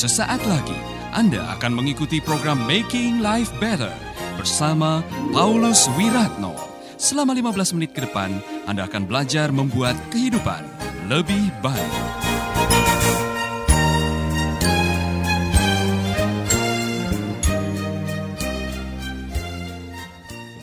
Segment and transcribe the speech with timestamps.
[0.00, 0.80] Sesaat lagi
[1.12, 3.92] Anda akan mengikuti program Making Life Better
[4.40, 6.56] bersama Paulus Wiratno.
[6.96, 8.32] Selama 15 menit ke depan,
[8.64, 10.64] Anda akan belajar membuat kehidupan
[11.04, 11.92] lebih baik.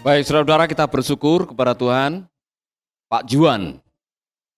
[0.01, 2.25] Baik, saudara-saudara kita bersyukur kepada Tuhan.
[3.05, 3.85] Pak Juan,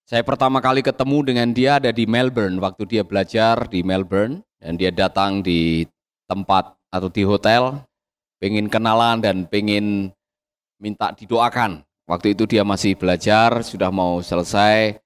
[0.08, 4.76] saya pertama kali ketemu dengan dia ada di Melbourne, waktu dia belajar di Melbourne, dan
[4.76, 5.88] dia datang di
[6.28, 7.80] tempat atau di hotel,
[8.38, 10.12] pengen kenalan dan pengen
[10.78, 11.84] minta didoakan.
[12.10, 14.98] Waktu itu dia masih belajar, sudah mau selesai,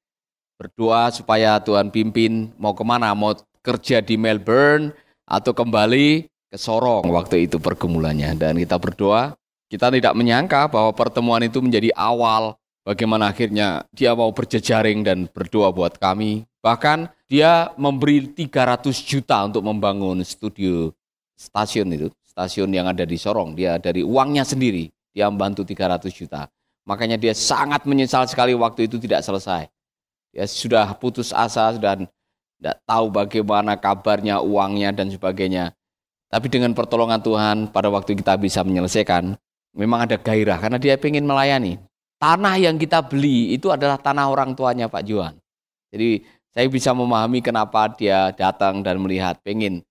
[0.55, 4.95] berdoa supaya Tuhan pimpin mau ke mana, mau kerja di Melbourne
[5.27, 8.35] atau kembali ke Sorong waktu itu pergumulannya.
[8.39, 9.35] Dan kita berdoa,
[9.67, 12.55] kita tidak menyangka bahwa pertemuan itu menjadi awal
[12.87, 16.47] bagaimana akhirnya dia mau berjejaring dan berdoa buat kami.
[16.63, 20.93] Bahkan dia memberi 300 juta untuk membangun studio
[21.33, 23.57] stasiun itu, stasiun yang ada di Sorong.
[23.57, 26.45] Dia dari uangnya sendiri, dia membantu 300 juta.
[26.85, 29.65] Makanya dia sangat menyesal sekali waktu itu tidak selesai.
[30.29, 32.05] Dia sudah putus asa dan
[32.61, 35.73] tidak tahu bagaimana kabarnya, uangnya dan sebagainya.
[36.29, 39.33] Tapi dengan pertolongan Tuhan pada waktu kita bisa menyelesaikan,
[39.73, 41.81] memang ada gairah karena dia ingin melayani.
[42.21, 45.33] Tanah yang kita beli itu adalah tanah orang tuanya Pak Juan.
[45.89, 46.21] Jadi
[46.53, 49.81] saya bisa memahami kenapa dia datang dan melihat pengen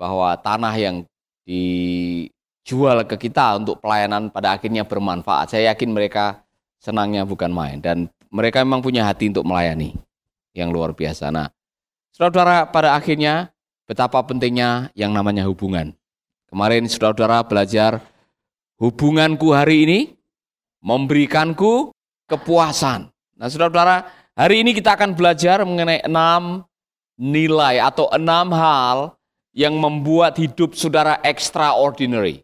[0.00, 0.96] bahwa tanah yang
[1.44, 5.52] dijual ke kita untuk pelayanan pada akhirnya bermanfaat.
[5.52, 6.40] Saya yakin mereka
[6.80, 9.92] senangnya bukan main dan mereka memang punya hati untuk melayani
[10.56, 11.28] yang luar biasa.
[11.28, 11.52] Nah,
[12.16, 13.52] saudara-saudara pada akhirnya
[13.84, 15.92] betapa pentingnya yang namanya hubungan.
[16.48, 18.00] Kemarin saudara-saudara belajar
[18.80, 19.98] hubunganku hari ini
[20.80, 21.92] memberikanku
[22.24, 23.12] kepuasan.
[23.36, 24.08] Nah, saudara-saudara,
[24.40, 26.64] hari ini kita akan belajar mengenai enam
[27.20, 29.20] nilai atau enam hal
[29.52, 32.40] yang membuat hidup saudara extraordinary.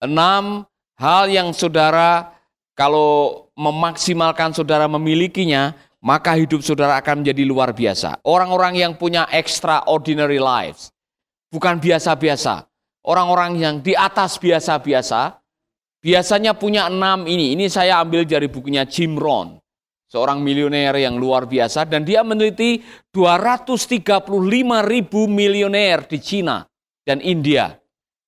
[0.00, 0.64] Enam
[0.96, 2.32] hal yang saudara
[2.72, 8.24] kalau memaksimalkan saudara memilikinya, maka hidup saudara akan menjadi luar biasa.
[8.24, 10.88] Orang-orang yang punya extraordinary lives,
[11.52, 12.64] bukan biasa-biasa.
[13.04, 15.36] Orang-orang yang di atas biasa-biasa,
[16.00, 17.58] biasanya punya enam ini.
[17.58, 19.58] Ini saya ambil dari bukunya Jim Rohn
[20.08, 22.80] seorang milioner yang luar biasa dan dia meneliti
[23.12, 24.24] 235
[24.88, 26.64] ribu milioner di Cina
[27.04, 27.76] dan India.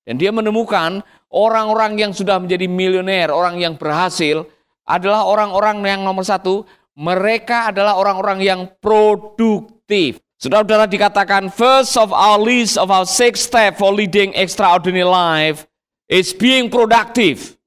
[0.01, 4.45] Dan dia menemukan orang-orang yang sudah menjadi milioner, orang yang berhasil
[4.85, 6.65] adalah orang-orang yang nomor satu,
[6.97, 10.21] mereka adalah orang-orang yang produktif.
[10.41, 15.69] Saudara-saudara dikatakan first of our list of our six step for leading extraordinary life
[16.09, 17.60] is being productive.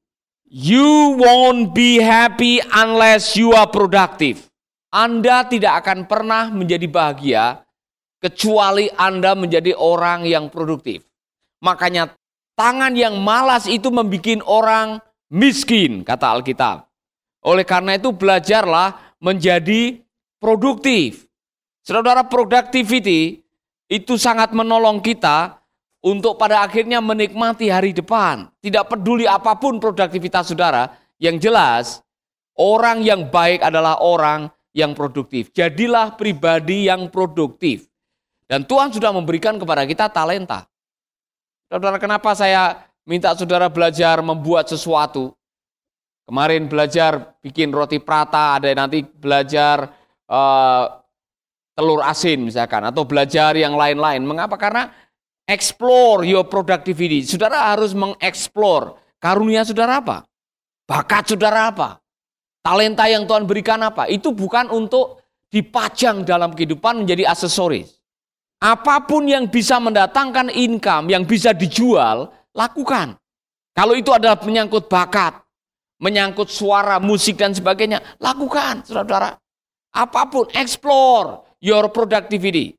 [0.55, 4.47] You won't be happy unless you are productive.
[4.95, 7.67] Anda tidak akan pernah menjadi bahagia
[8.23, 11.03] kecuali Anda menjadi orang yang produktif.
[11.59, 12.15] Makanya
[12.55, 16.87] tangan yang malas itu membuat orang miskin, kata Alkitab.
[17.43, 20.07] Oleh karena itu belajarlah menjadi
[20.39, 21.27] produktif.
[21.83, 23.43] Saudara, productivity
[23.91, 25.59] itu sangat menolong kita
[26.05, 28.53] untuk pada akhirnya menikmati hari depan.
[28.61, 32.05] Tidak peduli apa pun produktivitas saudara, yang jelas
[32.61, 35.49] orang yang baik adalah orang yang produktif.
[35.57, 37.89] Jadilah pribadi yang produktif.
[38.45, 40.69] Dan Tuhan sudah memberikan kepada kita talenta.
[41.73, 45.33] Saudara, kenapa saya minta saudara belajar membuat sesuatu?
[46.29, 49.93] Kemarin belajar bikin roti prata, ada nanti belajar
[50.29, 50.85] uh,
[51.73, 54.25] telur asin misalkan, atau belajar yang lain-lain.
[54.25, 54.57] Mengapa?
[54.61, 54.93] Karena
[55.45, 57.21] Explore your productivity.
[57.21, 60.25] Saudara harus mengeksplor karunia saudara apa?
[60.89, 62.01] Bakat saudara apa?
[62.65, 64.09] Talenta yang Tuhan berikan apa?
[64.09, 65.21] Itu bukan untuk
[65.53, 68.01] dipajang dalam kehidupan menjadi aksesoris.
[68.65, 73.13] Apa pun yang bisa mendatangkan income, yang bisa dijual, lakukan.
[73.77, 75.45] Kalau itu adalah menyangkut bakat,
[76.01, 79.37] menyangkut suara, musik dan sebagainya, lakukan, saudara-saudara.
[79.93, 82.73] Apa pun, explore your productivity.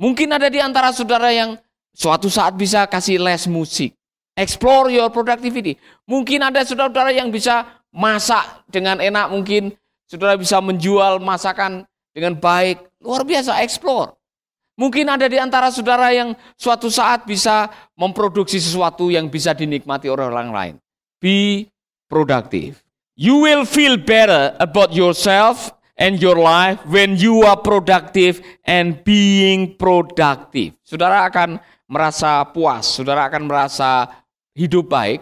[0.00, 1.60] Mungkin ada di antara saudara yang
[1.94, 3.92] Suatu saat bisa kasih les musik.
[4.38, 5.76] Explore your productivity.
[6.06, 9.74] Mungkin ada saudara-saudara yang bisa masak dengan enak, mungkin
[10.06, 11.84] saudara bisa menjual masakan
[12.14, 12.80] dengan baik.
[13.02, 14.16] Luar biasa, explore.
[14.80, 20.24] Mungkin ada di antara saudara yang suatu saat bisa memproduksi sesuatu yang bisa dinikmati oleh
[20.24, 20.74] orang lain.
[21.20, 21.68] Be
[22.08, 22.80] productive.
[23.12, 25.68] You will feel better about yourself
[26.00, 30.72] and your life when you are productive and being productive.
[30.80, 34.08] Saudara akan merasa puas, saudara akan merasa
[34.56, 35.20] hidup baik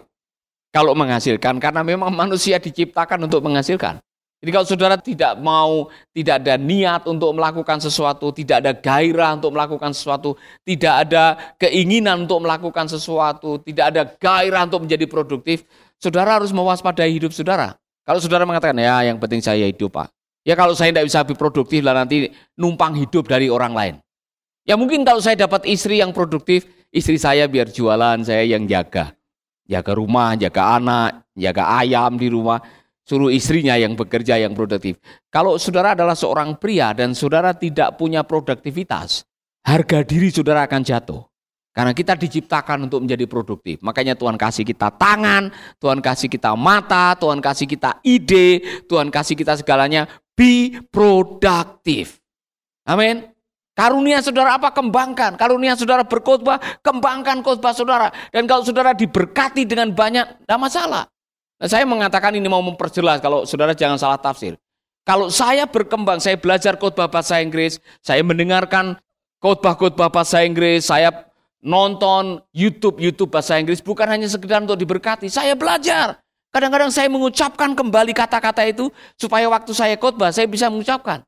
[0.71, 3.99] kalau menghasilkan karena memang manusia diciptakan untuk menghasilkan.
[4.39, 9.51] Jadi kalau saudara tidak mau, tidak ada niat untuk melakukan sesuatu, tidak ada gairah untuk
[9.51, 15.67] melakukan sesuatu, tidak ada keinginan untuk melakukan sesuatu, tidak ada gairah untuk menjadi produktif,
[15.99, 17.75] saudara harus mewaspadai hidup saudara.
[18.07, 20.18] Kalau saudara mengatakan, ya yang penting saya hidup pak.
[20.47, 23.95] Ya kalau saya tidak bisa lebih produktif lah nanti numpang hidup dari orang lain.
[24.69, 29.17] Ya mungkin kalau saya dapat istri yang produktif, istri saya biar jualan, saya yang jaga.
[29.69, 32.61] Jaga rumah, jaga anak, jaga ayam di rumah
[33.09, 35.01] suruh istrinya yang bekerja yang produktif.
[35.33, 39.25] Kalau saudara adalah seorang pria dan saudara tidak punya produktivitas,
[39.65, 41.25] harga diri saudara akan jatuh.
[41.73, 43.79] Karena kita diciptakan untuk menjadi produktif.
[43.87, 45.49] Makanya Tuhan kasih kita tangan,
[45.79, 50.11] Tuhan kasih kita mata, Tuhan kasih kita ide, Tuhan kasih kita segalanya.
[50.39, 52.23] Be produktif.
[52.87, 53.27] Amin.
[53.75, 54.71] Karunia saudara apa?
[54.71, 55.35] Kembangkan.
[55.35, 58.15] Karunia saudara berkhotbah, kembangkan khotbah saudara.
[58.31, 61.11] Dan kalau saudara diberkati dengan banyak, tidak masalah.
[61.59, 64.55] Nah, saya mengatakan ini mau memperjelas kalau saudara jangan salah tafsir.
[65.03, 68.95] Kalau saya berkembang, saya belajar khotbah bahasa Inggris, saya mendengarkan
[69.43, 71.11] khotbah-khotbah bahasa Inggris, saya
[71.59, 76.23] nonton YouTube YouTube bahasa Inggris bukan hanya sekedar untuk diberkati, saya belajar.
[76.49, 78.89] Kadang-kadang saya mengucapkan kembali kata-kata itu
[79.21, 81.21] supaya waktu saya khotbah saya bisa mengucapkan.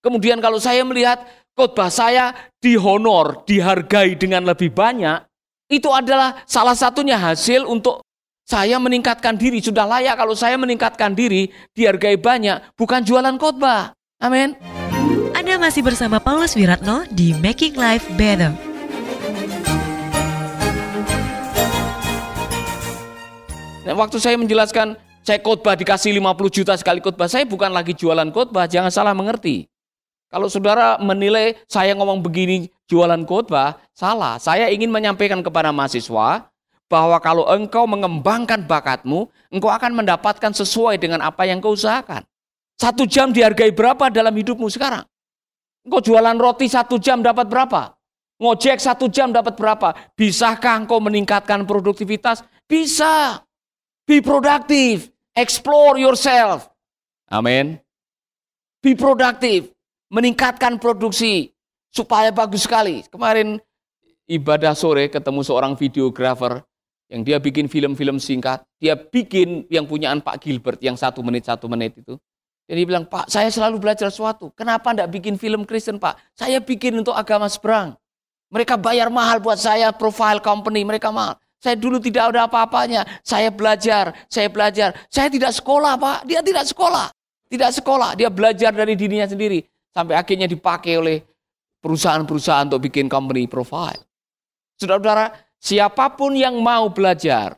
[0.00, 1.22] Kemudian kalau saya melihat
[1.52, 5.22] khotbah saya dihonor, dihargai dengan lebih banyak,
[5.68, 8.00] itu adalah salah satunya hasil untuk
[8.48, 13.94] saya meningkatkan diri, sudah layak kalau saya meningkatkan diri, dihargai banyak, bukan jualan khotbah.
[14.18, 14.56] Amin.
[15.32, 18.71] Anda masih bersama Paulus Wiratno di Making Life Better.
[23.82, 24.94] Nah, waktu saya menjelaskan
[25.26, 29.66] saya khotbah dikasih 50 juta sekali khotbah, saya bukan lagi jualan khotbah, jangan salah mengerti.
[30.30, 34.38] Kalau saudara menilai saya ngomong begini jualan khotbah, salah.
[34.38, 36.46] Saya ingin menyampaikan kepada mahasiswa,
[36.86, 42.22] bahwa kalau engkau mengembangkan bakatmu, engkau akan mendapatkan sesuai dengan apa yang kau usahakan.
[42.76, 45.02] Satu jam dihargai berapa dalam hidupmu sekarang?
[45.82, 47.98] Engkau jualan roti satu jam dapat berapa?
[48.38, 49.96] Ngojek satu jam dapat berapa?
[50.14, 52.46] Bisakah engkau meningkatkan produktivitas?
[52.68, 53.42] Bisa.
[54.06, 55.10] Be productive.
[55.32, 56.68] Explore yourself.
[57.30, 57.78] Amin.
[58.82, 59.70] Be productive.
[60.10, 61.54] Meningkatkan produksi.
[61.92, 63.04] Supaya bagus sekali.
[63.08, 63.60] Kemarin
[64.26, 66.64] ibadah sore ketemu seorang videografer
[67.12, 71.68] yang dia bikin film-film singkat, dia bikin yang punyaan Pak Gilbert yang satu menit satu
[71.68, 72.16] menit itu.
[72.64, 74.48] Jadi bilang, Pak, saya selalu belajar sesuatu.
[74.56, 76.16] Kenapa enggak bikin film Kristen, Pak?
[76.32, 77.92] Saya bikin untuk agama seberang.
[78.48, 81.36] Mereka bayar mahal buat saya, profile company, mereka mahal.
[81.62, 83.06] Saya dulu tidak ada apa-apanya.
[83.22, 84.98] Saya belajar, saya belajar.
[85.06, 86.18] Saya tidak sekolah, Pak.
[86.26, 87.14] Dia tidak sekolah.
[87.46, 89.62] Tidak sekolah, dia belajar dari dirinya sendiri.
[89.94, 91.22] Sampai akhirnya dipakai oleh
[91.84, 94.00] perusahaan-perusahaan untuk bikin company profile.
[94.80, 97.54] Saudara-saudara, Siapa pun yang mau belajar,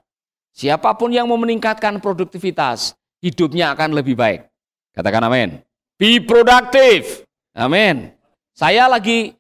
[0.52, 2.92] siapa pun yang mau meningkatkan produktivitas,
[3.24, 4.44] hidupnya akan lebih baik.
[4.92, 5.56] Katakan amin.
[5.96, 7.24] Be productive.
[7.56, 8.12] Amin.
[8.52, 9.32] Saya lagi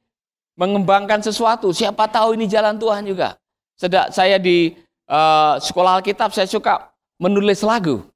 [0.56, 3.36] mengembangkan sesuatu, siapa tahu ini jalan Tuhan juga.
[3.74, 4.74] Sedang saya di
[5.10, 8.06] uh, sekolah Alkitab, saya suka menulis lagu.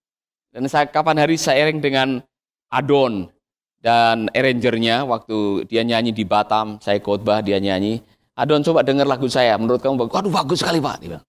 [0.54, 2.24] Dan saya kapan hari saya ering dengan
[2.72, 3.28] Adon
[3.78, 8.02] dan arrangernya waktu dia nyanyi di Batam, saya khotbah dia nyanyi.
[8.38, 10.14] Adon coba dengar lagu saya, menurut kamu bagus.
[10.14, 10.96] Waduh bagus sekali Pak.
[11.02, 11.24] Dia bilang.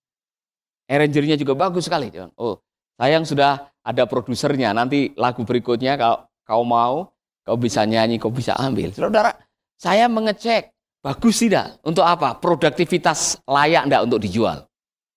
[0.89, 2.09] Arrangernya juga bagus sekali.
[2.09, 2.61] Dia bilang, oh
[2.97, 4.73] sayang sudah ada produsernya.
[4.73, 7.13] Nanti lagu berikutnya kalau kau mau,
[7.45, 8.93] kau bisa nyanyi, kau bisa ambil.
[8.93, 9.33] Saudara,
[9.77, 12.37] saya mengecek bagus tidak untuk apa?
[12.37, 14.67] Produktivitas layak enggak untuk dijual.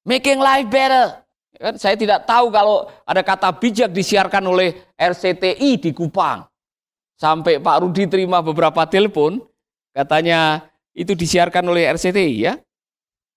[0.02, 1.06] Making life better.
[1.52, 6.42] Kan saya tidak tahu kalau ada kata bijak disiarkan oleh RCTI di Kupang.
[7.14, 9.38] Sampai Pak Rudi terima beberapa telepon,
[9.94, 12.58] katanya itu disiarkan oleh RCTI ya.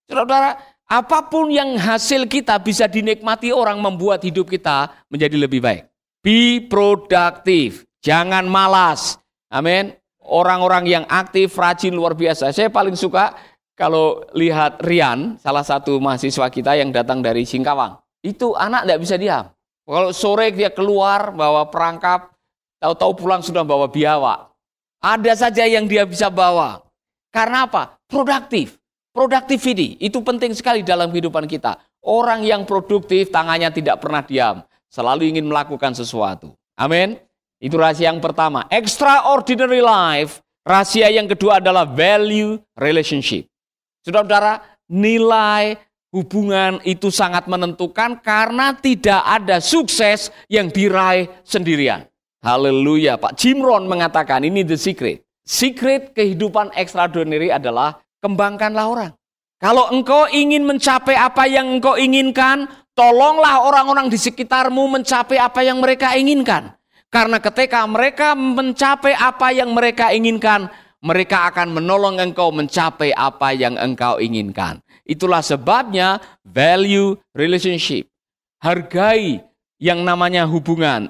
[0.10, 5.86] Saudara, apa pun yang hasil kita bisa dinikmati orang membuat hidup kita menjadi lebih baik.
[6.26, 9.22] Be produktif, jangan malas.
[9.54, 9.94] Amin.
[10.26, 12.50] Orang-orang yang aktif, rajin, luar biasa.
[12.50, 13.38] Saya paling suka
[13.78, 18.00] kalau lihat Rian, salah satu mahasiswa kita yang datang dari Singkawang.
[18.26, 19.46] Itu anak tidak bisa diam.
[19.86, 22.34] Kalau sore dia keluar bawa perangkap,
[22.82, 24.50] tahu-tahu pulang sudah bawa biawak.
[24.98, 26.82] Ada saja yang dia bisa bawa.
[27.30, 28.02] Karena apa?
[28.10, 28.82] Produktif.
[29.14, 31.78] Productivity itu penting sekali dalam kehidupan kita.
[32.02, 36.54] Orang yang produktif tangannya tidak pernah diam, selalu ingin melakukan sesuatu.
[36.78, 37.18] Amin.
[37.66, 38.70] Itu rahasia yang pertama.
[38.70, 40.38] Extraordinary life.
[40.62, 43.50] Rahasia yang kedua adalah value relationship.
[44.06, 45.74] Saudara-saudara, nilai
[46.14, 52.06] hubungan itu sangat menentukan karena tidak ada sukses yang diraih sendirian.
[52.46, 53.18] Haleluya.
[53.18, 55.26] Pak Jim Rohn mengatakan ini the secret.
[55.42, 59.12] Secret kehidupan extraordinary adalah kembangkanlah orang.
[59.58, 65.82] Kalau engkau ingin mencapai apa yang engkau inginkan, tolonglah orang-orang di sekitarmu mencapai apa yang
[65.82, 66.75] mereka inginkan.
[67.16, 70.68] Karena ketika mereka mencapai apa yang mereka inginkan,
[71.00, 74.84] mereka akan menolong engkau mencapai apa yang engkau inginkan.
[75.08, 78.12] Itulah sebabnya value relationship.
[78.60, 79.40] Hargai
[79.80, 81.08] yang namanya hubungan.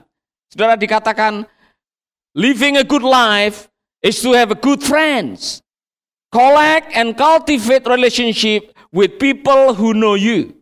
[0.53, 1.49] Saudara dikatakan
[2.37, 3.65] living a good life
[4.05, 5.65] is to have a good friends.
[6.29, 10.53] Collect and cultivate relationship with people who know you.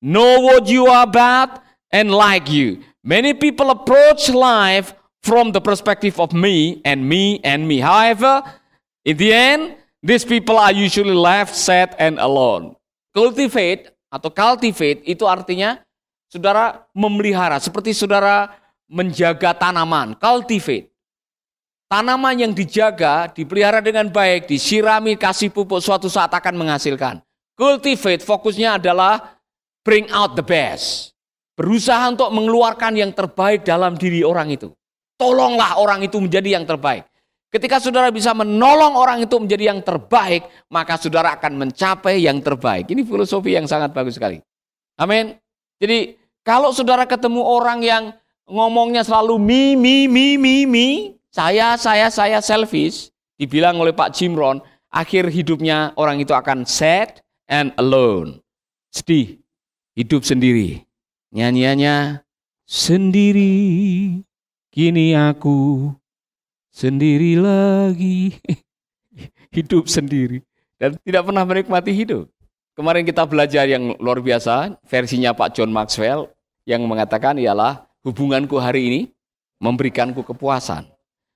[0.00, 1.60] Know what you are about
[1.92, 2.80] and like you.
[3.08, 4.92] Many people approach life
[5.24, 7.80] from the perspective of me and me and me.
[7.80, 8.44] However,
[9.00, 12.76] in the end, these people are usually left sad and alone.
[13.16, 15.80] Cultivate atau cultivate itu artinya
[16.28, 18.52] saudara memelihara seperti saudara
[18.84, 20.92] menjaga tanaman, cultivate.
[21.88, 27.24] Tanaman yang dijaga, dipelihara dengan baik, disirami, kasih pupuk, suatu saat akan menghasilkan.
[27.56, 29.40] Cultivate fokusnya adalah
[29.80, 31.16] bring out the best.
[31.58, 34.70] Berusaha untuk mengeluarkan yang terbaik dalam diri orang itu.
[35.18, 37.02] Tolonglah orang itu menjadi yang terbaik.
[37.50, 42.86] Ketika saudara bisa menolong orang itu menjadi yang terbaik, maka saudara akan mencapai yang terbaik.
[42.94, 44.38] Ini filosofi yang sangat bagus sekali.
[44.94, 45.34] Amin.
[45.82, 46.14] Jadi
[46.46, 48.04] kalau saudara ketemu orang yang
[48.46, 50.88] ngomongnya selalu mi, mi, mi, mi, mi,
[51.34, 57.74] saya, saya, saya selfish, dibilang oleh Pak Jimron, akhir hidupnya orang itu akan sad and
[57.76, 58.40] alone.
[58.88, 59.40] Sedih,
[59.98, 60.87] hidup sendiri.
[61.34, 62.24] Nyanyiannya,
[62.64, 63.56] sendiri,
[64.72, 65.92] kini aku
[66.72, 68.38] sendiri lagi.
[69.54, 70.44] hidup sendiri.
[70.78, 72.30] Dan tidak pernah menikmati hidup.
[72.78, 76.30] Kemarin kita belajar yang luar biasa, versinya Pak John Maxwell,
[76.62, 79.00] yang mengatakan ialah hubunganku hari ini
[79.58, 80.86] memberikanku kepuasan.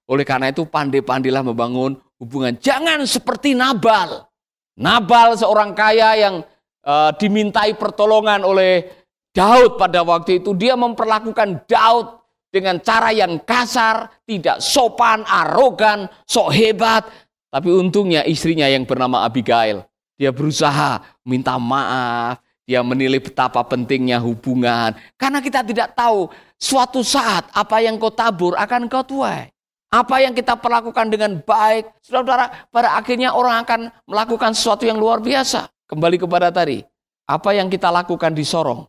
[0.06, 2.54] Oleh karena itu pandai-pandailah membangun hubungan.
[2.54, 4.30] Jangan seperti Nabal.
[4.78, 6.46] Nabal seorang kaya yang
[6.86, 9.01] uh, dimintai pertolongan oleh
[9.32, 10.52] Daud pada waktu itu.
[10.52, 12.20] Dia memperlakukan Daud
[12.52, 17.08] dengan cara yang kasar, tidak sopan, arogan, sok hebat.
[17.48, 19.84] Tapi untungnya istrinya yang bernama Abigail.
[20.20, 24.94] Dia berusaha minta maaf, dia menilai betapa pentingnya hubungan.
[25.16, 26.28] Karena kita tidak tahu
[26.60, 29.48] suatu saat apa yang kau tabur akan kau tuai.
[29.92, 35.20] Apa yang kita perlakukan dengan baik, saudara-saudara, pada akhirnya orang akan melakukan sesuatu yang luar
[35.20, 35.68] biasa.
[35.84, 36.80] Kembali kepada tadi,
[37.28, 38.88] apa yang kita lakukan di Sorong.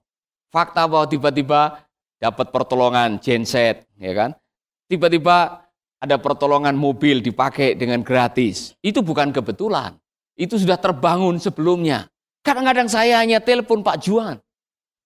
[0.53, 1.81] Fakta bahwa tiba-tiba
[2.21, 4.31] dapat pertolongan genset, ya kan?
[4.85, 5.65] Tiba-tiba
[5.97, 8.77] ada pertolongan mobil dipakai dengan gratis.
[8.85, 9.97] Itu bukan kebetulan.
[10.37, 12.05] Itu sudah terbangun sebelumnya.
[12.45, 14.37] Kadang-kadang saya hanya telepon Pak Juan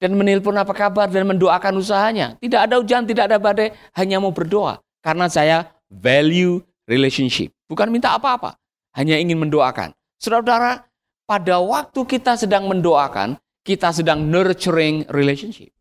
[0.04, 2.36] dan menelpon apa kabar dan mendoakan usahanya.
[2.44, 4.84] Tidak ada hujan, tidak ada badai, hanya mau berdoa.
[5.00, 7.54] Karena saya value relationship.
[7.70, 8.58] Bukan minta apa-apa,
[8.98, 9.94] hanya ingin mendoakan.
[10.18, 10.88] Saudara-saudara,
[11.30, 13.38] pada waktu kita sedang mendoakan,
[13.68, 15.76] kita sedang nurturing relationship.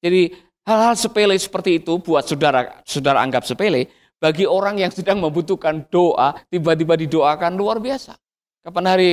[0.00, 0.32] Jadi
[0.64, 6.32] hal-hal sepele seperti itu buat saudara saudara anggap sepele, bagi orang yang sedang membutuhkan doa,
[6.48, 8.16] tiba-tiba didoakan luar biasa.
[8.64, 9.10] Kapan hari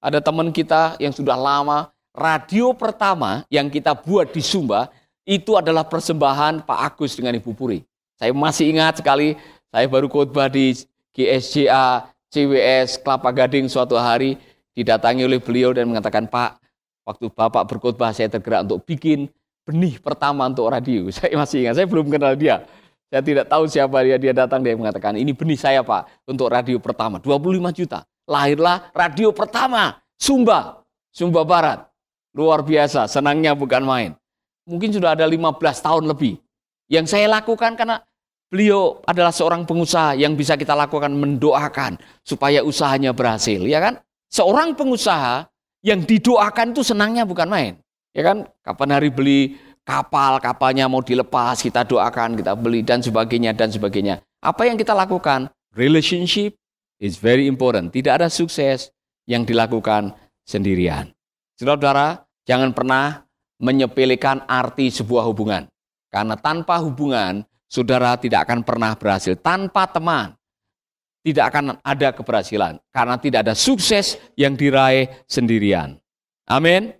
[0.00, 4.88] ada teman kita yang sudah lama, radio pertama yang kita buat di Sumba,
[5.28, 7.84] itu adalah persembahan Pak Agus dengan Ibu Puri.
[8.16, 9.36] Saya masih ingat sekali
[9.68, 10.72] saya baru khotbah di
[11.12, 14.40] GSJA CWS Kelapa Gading suatu hari
[14.72, 16.65] didatangi oleh beliau dan mengatakan, Pak,
[17.06, 19.30] waktu Bapak berkhotbah saya tergerak untuk bikin
[19.62, 21.06] benih pertama untuk radio.
[21.14, 22.62] Saya masih ingat, saya belum kenal dia.
[23.06, 24.18] Saya tidak tahu siapa dia.
[24.18, 27.22] Dia datang dia mengatakan, ini benih saya Pak untuk radio pertama.
[27.22, 28.02] 25 juta.
[28.26, 30.82] Lahirlah radio pertama, Sumba,
[31.14, 31.86] Sumba Barat.
[32.34, 34.10] Luar biasa, senangnya bukan main.
[34.66, 36.38] Mungkin sudah ada 15 tahun lebih.
[36.90, 38.02] Yang saya lakukan karena
[38.46, 43.98] Beliau adalah seorang pengusaha yang bisa kita lakukan mendoakan supaya usahanya berhasil, ya kan?
[44.30, 45.50] Seorang pengusaha
[45.86, 47.78] yang didoakan itu senangnya bukan main,
[48.10, 48.42] ya kan?
[48.66, 49.54] Kapan hari beli
[49.86, 54.18] kapal, kapalnya mau dilepas, kita doakan, kita beli dan sebagainya dan sebagainya.
[54.42, 55.46] Apa yang kita lakukan?
[55.78, 56.58] Relationship
[56.98, 57.94] is very important.
[57.94, 58.90] Tidak ada sukses
[59.30, 60.10] yang dilakukan
[60.42, 61.14] sendirian.
[61.54, 63.22] Saudara-saudara, jangan pernah
[63.62, 65.70] menyepelekan arti sebuah hubungan.
[66.10, 69.38] Karena tanpa hubungan, saudara tidak akan pernah berhasil.
[69.38, 70.34] Tanpa teman,
[71.26, 72.78] tidak akan ada keberhasilan.
[72.94, 75.98] Karena tidak ada sukses yang diraih sendirian.
[76.46, 76.94] Amin.